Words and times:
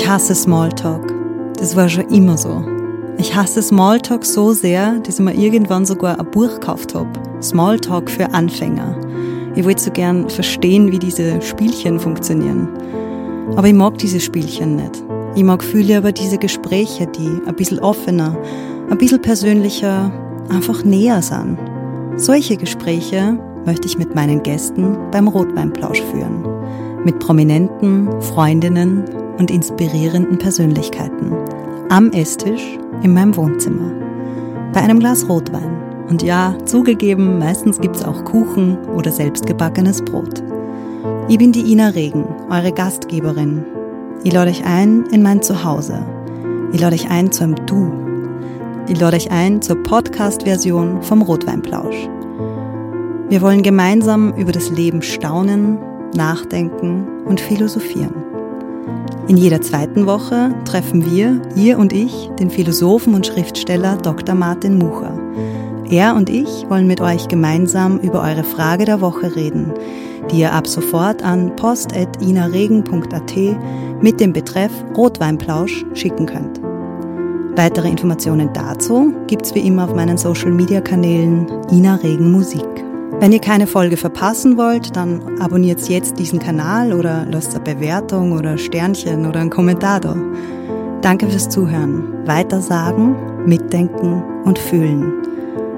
Ich 0.00 0.06
hasse 0.06 0.32
Smalltalk. 0.32 1.12
Das 1.58 1.74
war 1.74 1.88
schon 1.88 2.08
immer 2.10 2.38
so. 2.38 2.64
Ich 3.18 3.34
hasse 3.34 3.60
Smalltalk 3.60 4.24
so 4.24 4.52
sehr, 4.52 4.92
dass 5.00 5.18
ich 5.18 5.24
mir 5.24 5.34
irgendwann 5.34 5.84
sogar 5.84 6.20
ein 6.20 6.30
Buch 6.30 6.54
gekauft 6.60 6.94
habe. 6.94 7.10
Smalltalk 7.42 8.08
für 8.08 8.32
Anfänger. 8.32 8.96
Ich 9.56 9.64
wollte 9.64 9.82
so 9.82 9.90
gern 9.90 10.30
verstehen, 10.30 10.92
wie 10.92 11.00
diese 11.00 11.42
Spielchen 11.42 11.98
funktionieren. 11.98 12.68
Aber 13.56 13.66
ich 13.66 13.74
mag 13.74 13.98
diese 13.98 14.20
Spielchen 14.20 14.76
nicht. 14.76 15.02
Ich 15.34 15.42
mag 15.42 15.64
viel 15.64 15.80
lieber 15.80 16.12
diese 16.12 16.38
Gespräche, 16.38 17.08
die 17.08 17.42
ein 17.44 17.56
bisschen 17.56 17.80
offener, 17.80 18.38
ein 18.88 18.98
bisschen 18.98 19.20
persönlicher, 19.20 20.12
einfach 20.48 20.84
näher 20.84 21.22
sind. 21.22 21.58
Solche 22.14 22.56
Gespräche 22.56 23.36
möchte 23.66 23.88
ich 23.88 23.98
mit 23.98 24.14
meinen 24.14 24.44
Gästen 24.44 24.96
beim 25.10 25.26
Rotweinplausch 25.26 26.02
führen. 26.02 26.44
Mit 27.04 27.18
prominenten, 27.18 28.08
Freundinnen 28.22 29.04
und 29.38 29.50
inspirierenden 29.50 30.38
Persönlichkeiten. 30.38 31.32
Am 31.88 32.10
Esstisch 32.12 32.78
in 33.02 33.14
meinem 33.14 33.36
Wohnzimmer. 33.36 33.92
Bei 34.72 34.80
einem 34.80 34.98
Glas 34.98 35.28
Rotwein. 35.28 35.78
Und 36.08 36.22
ja, 36.22 36.54
zugegeben, 36.64 37.38
meistens 37.38 37.80
gibt's 37.80 38.04
auch 38.04 38.24
Kuchen 38.24 38.78
oder 38.94 39.10
selbstgebackenes 39.10 40.02
Brot. 40.02 40.42
Ich 41.28 41.38
bin 41.38 41.52
die 41.52 41.72
Ina 41.72 41.88
Regen, 41.88 42.24
eure 42.50 42.72
Gastgeberin. 42.72 43.64
Ich 44.24 44.32
lade 44.32 44.50
euch 44.50 44.64
ein 44.64 45.04
in 45.12 45.22
mein 45.22 45.42
Zuhause. 45.42 46.04
Ich 46.72 46.80
lade 46.80 46.94
euch 46.94 47.10
ein 47.10 47.30
zu 47.30 47.44
einem 47.44 47.56
Du. 47.66 47.92
Ich 48.88 48.98
lade 48.98 49.16
euch 49.16 49.30
ein 49.30 49.60
zur 49.60 49.82
Podcast-Version 49.82 51.02
vom 51.02 51.22
Rotweinplausch. 51.22 52.08
Wir 53.28 53.42
wollen 53.42 53.62
gemeinsam 53.62 54.32
über 54.34 54.52
das 54.52 54.70
Leben 54.70 55.02
staunen, 55.02 55.78
nachdenken 56.14 57.06
und 57.26 57.40
philosophieren. 57.40 58.14
In 59.28 59.36
jeder 59.36 59.60
zweiten 59.60 60.06
Woche 60.06 60.54
treffen 60.64 61.04
wir, 61.04 61.42
ihr 61.54 61.78
und 61.78 61.92
ich, 61.92 62.30
den 62.38 62.48
Philosophen 62.48 63.12
und 63.14 63.26
Schriftsteller 63.26 63.98
Dr. 63.98 64.34
Martin 64.34 64.78
Mucher. 64.78 65.12
Er 65.90 66.16
und 66.16 66.30
ich 66.30 66.64
wollen 66.70 66.86
mit 66.86 67.02
euch 67.02 67.28
gemeinsam 67.28 67.98
über 67.98 68.22
eure 68.22 68.42
Frage 68.42 68.86
der 68.86 69.02
Woche 69.02 69.36
reden, 69.36 69.74
die 70.30 70.40
ihr 70.40 70.54
ab 70.54 70.66
sofort 70.66 71.22
an 71.22 71.54
post.inaregen.at 71.56 73.36
mit 74.00 74.18
dem 74.18 74.32
Betreff 74.32 74.72
Rotweinplausch 74.96 75.84
schicken 75.92 76.24
könnt. 76.24 76.62
Weitere 77.54 77.90
Informationen 77.90 78.48
dazu 78.54 79.12
gibt's 79.26 79.54
wie 79.54 79.66
immer 79.66 79.84
auf 79.84 79.94
meinen 79.94 80.16
Social 80.16 80.52
Media 80.52 80.80
Kanälen 80.80 81.46
Ina 81.70 81.96
Regen 81.96 82.32
Musik. 82.32 82.87
Wenn 83.20 83.32
ihr 83.32 83.40
keine 83.40 83.66
Folge 83.66 83.96
verpassen 83.96 84.56
wollt, 84.56 84.94
dann 84.94 85.40
abonniert 85.40 85.80
jetzt 85.88 86.20
diesen 86.20 86.38
Kanal 86.38 86.92
oder 86.92 87.26
lasst 87.28 87.52
eine 87.52 87.64
Bewertung 87.64 88.30
oder 88.30 88.56
Sternchen 88.56 89.26
oder 89.26 89.40
einen 89.40 89.50
Kommentar 89.50 89.98
da. 89.98 90.16
Danke 91.02 91.28
fürs 91.28 91.48
Zuhören, 91.48 92.26
weitersagen, 92.26 93.16
mitdenken 93.44 94.22
und 94.44 94.56
fühlen. 94.56 95.12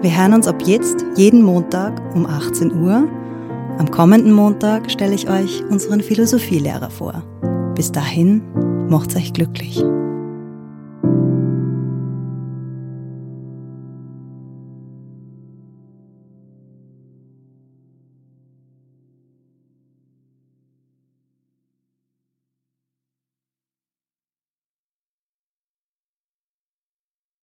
Wir 0.00 0.16
hören 0.16 0.34
uns 0.34 0.46
ab 0.46 0.62
jetzt 0.64 1.04
jeden 1.16 1.42
Montag 1.42 2.00
um 2.14 2.24
18 2.24 2.72
Uhr. 2.80 3.08
Am 3.78 3.90
kommenden 3.90 4.32
Montag 4.32 4.88
stelle 4.88 5.14
ich 5.14 5.28
euch 5.28 5.64
unseren 5.68 6.02
Philosophielehrer 6.02 6.90
vor. 6.90 7.24
Bis 7.74 7.90
dahin, 7.90 8.42
macht's 8.88 9.16
euch 9.16 9.32
glücklich. 9.32 9.82